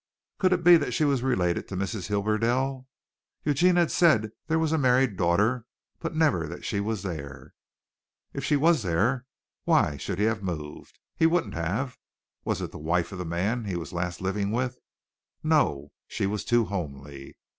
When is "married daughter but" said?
4.79-6.15